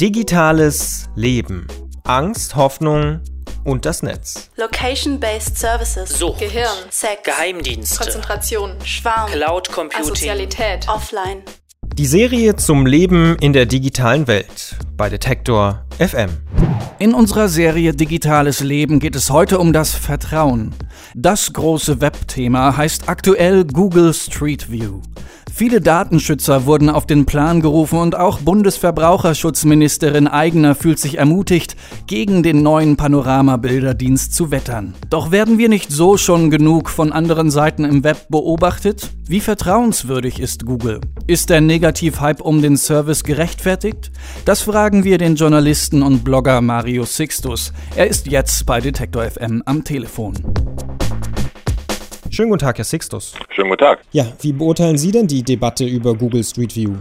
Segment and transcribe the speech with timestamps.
[0.00, 1.66] Digitales Leben.
[2.04, 3.20] Angst, Hoffnung
[3.64, 4.48] und das Netz.
[4.56, 6.18] Location-Based Services.
[6.18, 6.38] Sucht.
[6.38, 6.70] Gehirn.
[6.88, 7.22] Sex.
[7.22, 7.98] Geheimdienste.
[7.98, 8.76] Konzentration.
[8.82, 9.30] Schwarm.
[9.30, 10.00] Cloud Computing.
[10.00, 10.88] Asozialität.
[10.88, 11.42] Offline.
[11.98, 16.30] Die Serie zum Leben in der digitalen Welt bei Detektor FM.
[16.98, 20.74] In unserer Serie Digitales Leben geht es heute um das Vertrauen.
[21.14, 25.02] Das große Webthema heißt aktuell Google Street View.
[25.60, 31.76] Viele Datenschützer wurden auf den Plan gerufen und auch Bundesverbraucherschutzministerin Eigner fühlt sich ermutigt,
[32.06, 34.94] gegen den neuen Panoramabilderdienst zu wettern.
[35.10, 39.10] Doch werden wir nicht so schon genug von anderen Seiten im Web beobachtet?
[39.28, 41.02] Wie vertrauenswürdig ist Google?
[41.26, 44.12] Ist der Negativhype um den Service gerechtfertigt?
[44.46, 47.74] Das fragen wir den Journalisten und Blogger Mario Sixtus.
[47.96, 50.38] Er ist jetzt bei Detektor FM am Telefon.
[52.40, 53.34] Schönen guten Tag, Herr Sixtus.
[53.50, 54.00] Schönen guten Tag.
[54.12, 56.94] Ja, wie beurteilen Sie denn die Debatte über Google Street View?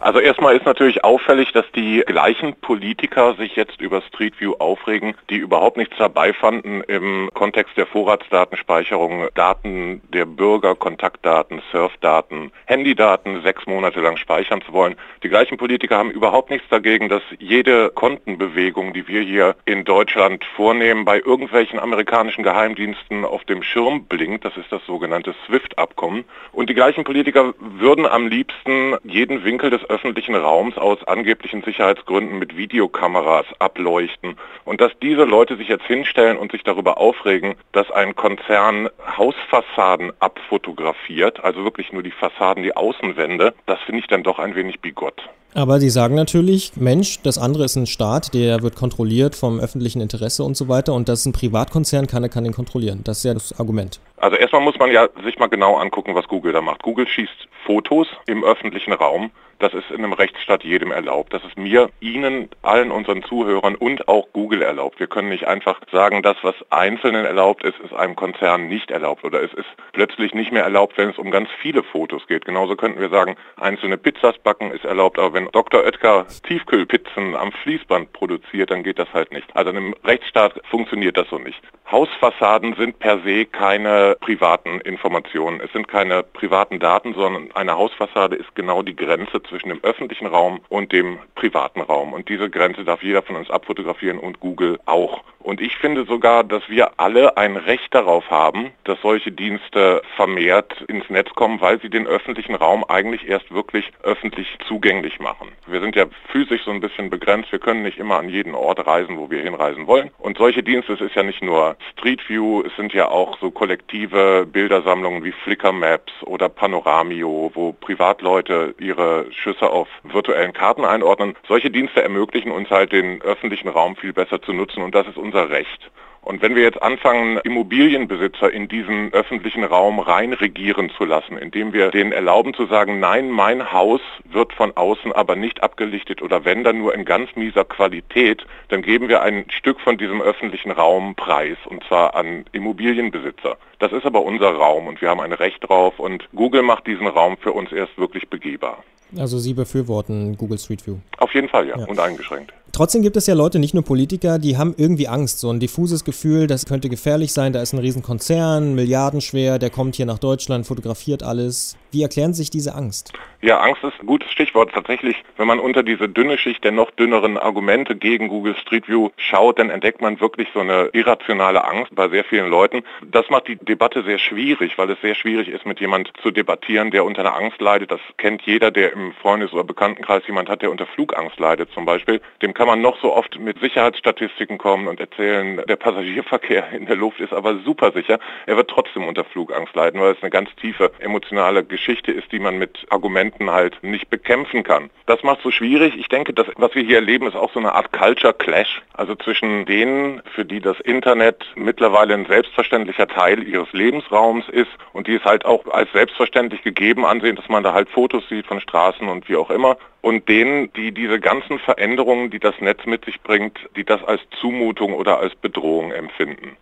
[0.00, 5.14] Also erstmal ist natürlich auffällig, dass die gleichen Politiker sich jetzt über Street View aufregen,
[5.28, 13.42] die überhaupt nichts dabei fanden im Kontext der Vorratsdatenspeicherung, Daten der Bürger, Kontaktdaten, Surfdaten, Handydaten
[13.42, 14.94] sechs Monate lang speichern zu wollen.
[15.24, 20.44] Die gleichen Politiker haben überhaupt nichts dagegen, dass jede Kontenbewegung, die wir hier in Deutschland
[20.54, 24.44] vornehmen, bei irgendwelchen amerikanischen Geheimdiensten auf dem Schirm blinkt.
[24.44, 26.24] Das ist das sogenannte SWIFT-Abkommen.
[26.52, 32.38] Und die gleichen Politiker würden am liebsten jeden Winkel des öffentlichen Raums aus angeblichen Sicherheitsgründen
[32.38, 34.36] mit Videokameras ableuchten.
[34.64, 40.12] Und dass diese Leute sich jetzt hinstellen und sich darüber aufregen, dass ein Konzern Hausfassaden
[40.20, 44.80] abfotografiert, also wirklich nur die Fassaden, die Außenwände, das finde ich dann doch ein wenig
[44.80, 45.28] bigott.
[45.54, 50.00] Aber Sie sagen natürlich, Mensch, das andere ist ein Staat, der wird kontrolliert vom öffentlichen
[50.00, 53.00] Interesse und so weiter und das ist ein Privatkonzern, keiner kann ihn kontrollieren.
[53.04, 54.00] Das ist ja das Argument.
[54.18, 56.82] Also erstmal muss man ja sich mal genau angucken, was Google da macht.
[56.82, 59.30] Google schießt Fotos im öffentlichen Raum.
[59.60, 61.34] Das ist in einem Rechtsstaat jedem erlaubt.
[61.34, 65.00] Das ist mir, Ihnen, allen unseren Zuhörern und auch Google erlaubt.
[65.00, 69.24] Wir können nicht einfach sagen, das, was Einzelnen erlaubt ist, ist einem Konzern nicht erlaubt
[69.24, 72.44] oder es ist plötzlich nicht mehr erlaubt, wenn es um ganz viele Fotos geht.
[72.44, 75.84] Genauso könnten wir sagen, einzelne Pizzas backen ist erlaubt, aber wenn Dr.
[75.84, 79.46] Oetker Tiefkühlpizzen am Fließband produziert, dann geht das halt nicht.
[79.54, 81.62] Also in einem Rechtsstaat funktioniert das so nicht.
[81.90, 85.60] Hausfassaden sind per se keine privaten Informationen.
[85.60, 90.26] Es sind keine privaten Daten, sondern eine Hausfassade ist genau die Grenze zwischen dem öffentlichen
[90.26, 92.12] Raum und dem privaten Raum.
[92.12, 95.22] Und diese Grenze darf jeder von uns abfotografieren und Google auch.
[95.38, 100.82] Und ich finde sogar, dass wir alle ein Recht darauf haben, dass solche Dienste vermehrt
[100.88, 105.27] ins Netz kommen, weil sie den öffentlichen Raum eigentlich erst wirklich öffentlich zugänglich machen.
[105.66, 107.52] Wir sind ja physisch so ein bisschen begrenzt.
[107.52, 110.10] Wir können nicht immer an jeden Ort reisen, wo wir hinreisen wollen.
[110.18, 113.50] Und solche Dienste, es ist ja nicht nur Street View, es sind ja auch so
[113.50, 121.36] kollektive Bildersammlungen wie Flickr Maps oder Panoramio, wo Privatleute ihre Schüsse auf virtuellen Karten einordnen.
[121.46, 125.18] Solche Dienste ermöglichen uns halt den öffentlichen Raum viel besser zu nutzen und das ist
[125.18, 125.90] unser Recht.
[126.22, 131.90] Und wenn wir jetzt anfangen, Immobilienbesitzer in diesen öffentlichen Raum reinregieren zu lassen, indem wir
[131.90, 136.64] denen erlauben zu sagen, nein, mein Haus wird von außen aber nicht abgelichtet oder wenn
[136.64, 141.14] dann nur in ganz mieser Qualität, dann geben wir ein Stück von diesem öffentlichen Raum
[141.14, 143.56] preis und zwar an Immobilienbesitzer.
[143.78, 147.06] Das ist aber unser Raum und wir haben ein Recht drauf und Google macht diesen
[147.06, 148.84] Raum für uns erst wirklich begehbar.
[149.16, 150.96] Also Sie befürworten Google Street View?
[151.18, 151.86] Auf jeden Fall, ja, ja.
[151.86, 152.52] und eingeschränkt.
[152.72, 156.04] Trotzdem gibt es ja Leute, nicht nur Politiker, die haben irgendwie Angst, so ein diffuses
[156.04, 160.66] Gefühl, das könnte gefährlich sein, da ist ein Riesenkonzern, milliardenschwer, der kommt hier nach Deutschland,
[160.66, 161.76] fotografiert alles.
[161.90, 163.12] Wie erklären sich diese Angst?
[163.40, 164.72] Ja, Angst ist ein gutes Stichwort.
[164.74, 169.10] Tatsächlich, wenn man unter diese dünne Schicht der noch dünneren Argumente gegen Google Street View
[169.16, 172.82] schaut, dann entdeckt man wirklich so eine irrationale Angst bei sehr vielen Leuten.
[173.10, 176.90] Das macht die Debatte sehr schwierig, weil es sehr schwierig ist, mit jemand zu debattieren,
[176.90, 177.92] der unter einer Angst leidet.
[177.92, 181.84] Das kennt jeder, der im Freundes- oder Bekanntenkreis jemand hat, der unter Flugangst leidet zum
[181.84, 182.20] Beispiel.
[182.42, 186.96] Dem kann man noch so oft mit Sicherheitsstatistiken kommen und erzählen, der Passagierverkehr in der
[186.96, 188.18] Luft ist aber super sicher.
[188.46, 192.40] Er wird trotzdem unter Flugangst leiden, weil es eine ganz tiefe emotionale Geschichte ist, die
[192.40, 194.90] man mit Argumenten halt nicht bekämpfen kann.
[195.06, 195.94] Das macht es so schwierig.
[195.96, 198.82] Ich denke, das, was wir hier erleben, ist auch so eine Art Culture Clash.
[198.92, 205.06] Also zwischen denen, für die das Internet mittlerweile ein selbstverständlicher Teil ihres Lebensraums ist und
[205.06, 208.60] die es halt auch als selbstverständlich gegeben ansehen, dass man da halt Fotos sieht von
[208.60, 213.04] Straßen und wie auch immer und denen, die diese ganzen Veränderungen, die das Netz mit
[213.04, 216.56] sich bringt, die das als Zumutung oder als Bedrohung empfinden.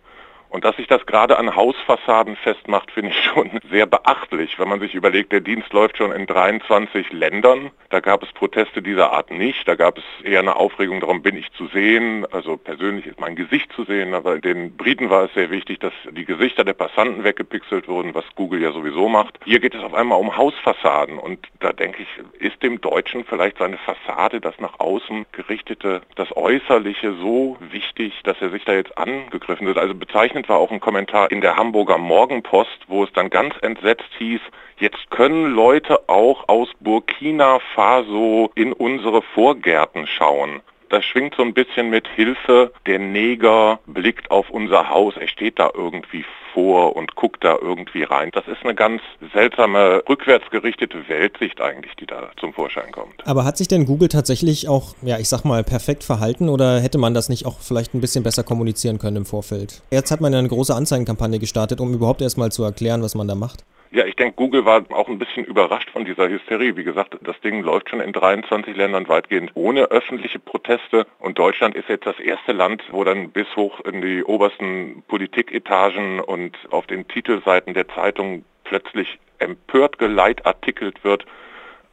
[0.49, 4.79] Und dass sich das gerade an Hausfassaden festmacht, finde ich schon sehr beachtlich, wenn man
[4.79, 7.71] sich überlegt, der Dienst läuft schon in 23 Ländern.
[7.89, 9.67] Da gab es Proteste dieser Art nicht.
[9.67, 12.25] Da gab es eher eine Aufregung darum, bin ich zu sehen.
[12.31, 15.93] Also persönlich ist mein Gesicht zu sehen, aber den Briten war es sehr wichtig, dass
[16.11, 19.39] die Gesichter der Passanten weggepixelt wurden, was Google ja sowieso macht.
[19.45, 23.57] Hier geht es auf einmal um Hausfassaden und da denke ich, ist dem Deutschen vielleicht
[23.57, 28.97] seine Fassade, das nach außen gerichtete, das Äußerliche so wichtig, dass er sich da jetzt
[28.97, 29.77] angegriffen wird.
[29.77, 29.93] Also
[30.37, 34.41] bezeichnend war auch ein Kommentar in der Hamburger Morgenpost, wo es dann ganz entsetzt hieß,
[34.77, 40.61] jetzt können Leute auch aus Burkina Faso in unsere Vorgärten schauen.
[40.89, 42.71] Das schwingt so ein bisschen mit Hilfe.
[42.85, 45.15] Der Neger blickt auf unser Haus.
[45.17, 48.31] Er steht da irgendwie vor und guckt da irgendwie rein.
[48.33, 49.01] Das ist eine ganz
[49.33, 53.25] seltsame, rückwärtsgerichtete Weltsicht eigentlich, die da zum Vorschein kommt.
[53.27, 56.97] Aber hat sich denn Google tatsächlich auch, ja, ich sag mal, perfekt verhalten oder hätte
[56.97, 59.83] man das nicht auch vielleicht ein bisschen besser kommunizieren können im Vorfeld?
[59.91, 63.35] Jetzt hat man eine große Anzeigenkampagne gestartet, um überhaupt erstmal zu erklären, was man da
[63.35, 63.63] macht.
[63.91, 66.75] Ja, ich denke, Google war auch ein bisschen überrascht von dieser Hysterie.
[66.75, 71.75] Wie gesagt, das Ding läuft schon in 23 Ländern weitgehend ohne öffentliche Proteste und Deutschland
[71.75, 76.85] ist jetzt das erste Land, wo dann bis hoch in die obersten Politiketagen und auf
[76.87, 81.25] den Titelseiten der Zeitung plötzlich empört geleitartikelt wird,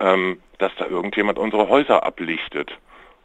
[0.00, 2.76] ähm, dass da irgendjemand unsere Häuser ablichtet.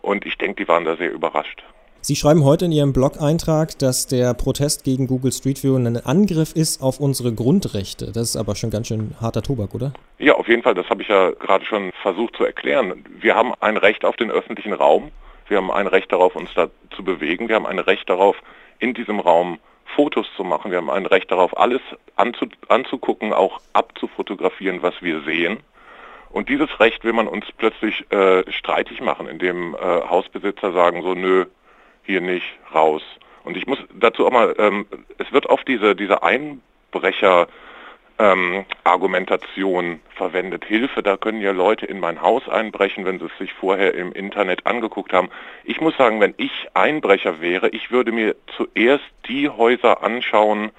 [0.02, 1.64] Und ich denke, die waren da sehr überrascht.
[2.02, 6.56] Sie schreiben heute in Ihrem Blog-Eintrag, dass der Protest gegen Google Street View ein Angriff
[6.56, 8.14] ist auf unsere Grundrechte.
[8.14, 9.92] Das ist aber schon ganz schön harter Tobak, oder?
[10.18, 10.76] Ja, auf jeden Fall.
[10.76, 13.04] Das habe ich ja gerade schon versucht zu erklären.
[13.20, 15.12] Wir haben ein Recht auf den öffentlichen Raum.
[15.50, 17.50] Wir haben ein Recht darauf, uns da zu bewegen.
[17.50, 18.38] Wir haben ein Recht darauf,
[18.80, 19.60] in diesem Raum
[19.94, 20.72] Fotos zu machen.
[20.72, 21.82] Wir haben ein Recht darauf, alles
[22.16, 25.58] anzu anzugucken, auch abzufotografieren, was wir sehen.
[26.30, 31.14] Und dieses Recht will man uns plötzlich äh, streitig machen, indem äh, Hausbesitzer sagen so,
[31.14, 31.46] nö,
[32.10, 33.04] hier nicht raus.
[33.44, 34.88] Und ich muss dazu auch mal, ähm,
[35.20, 37.48] es wird oft diese, diese Einbrecher
[38.18, 40.66] ähm, Argumentation verwendet.
[40.66, 44.12] Hilfe, da können ja Leute in mein Haus einbrechen, wenn sie es sich vorher im
[44.12, 45.30] Internet angeguckt haben.
[45.64, 50.72] Ich muss sagen, wenn ich Einbrecher wäre, ich würde mir zuerst die Häuser anschauen,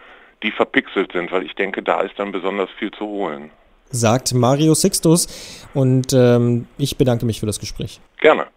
[0.43, 3.51] die verpixelt sind, weil ich denke, da ist dann besonders viel zu holen.
[3.93, 5.29] Sagt Mario Sixtus
[5.75, 8.01] und ähm, ich bedanke mich für das Gespräch.
[8.19, 8.49] Gerne.